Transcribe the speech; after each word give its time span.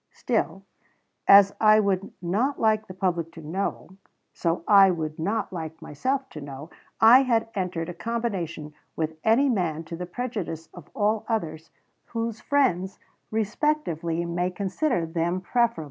Still, 0.13 0.63
as 1.27 1.53
I 1.61 1.79
would 1.79 2.11
not 2.23 2.59
like 2.59 2.87
the 2.87 2.93
public 2.95 3.31
to 3.33 3.41
know, 3.47 3.97
so 4.33 4.63
I 4.67 4.89
would 4.89 5.19
not 5.19 5.53
like 5.53 5.79
myself 5.79 6.27
to 6.29 6.41
know, 6.41 6.71
I 6.99 7.21
had 7.21 7.49
entered 7.53 7.87
a 7.87 7.93
combination 7.93 8.73
with 8.95 9.19
any 9.23 9.47
man 9.47 9.83
to 9.83 9.95
the 9.95 10.07
prejudice 10.07 10.69
of 10.73 10.89
all 10.95 11.23
others 11.29 11.69
whose 12.05 12.41
friends 12.41 12.97
respectively 13.29 14.25
may 14.25 14.49
consider 14.49 15.05
them 15.05 15.39
preferable." 15.39 15.79